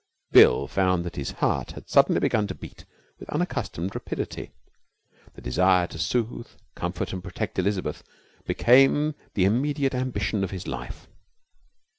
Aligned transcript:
Bill 0.31 0.67
found 0.67 1.05
that 1.05 1.15
his 1.15 1.29
heart 1.29 1.73
had 1.73 1.87
suddenly 1.87 2.19
begun 2.19 2.47
to 2.47 2.55
beat 2.55 2.85
with 3.19 3.29
unaccustomed 3.29 3.93
rapidity. 3.93 4.51
The 5.35 5.41
desire 5.43 5.85
to 5.85 5.99
soothe, 5.99 6.47
comfort, 6.73 7.13
and 7.13 7.23
protect 7.23 7.59
Elizabeth 7.59 8.03
became 8.47 9.13
the 9.35 9.45
immediate 9.45 9.93
ambition 9.93 10.43
of 10.43 10.49
his 10.49 10.65
life. 10.65 11.07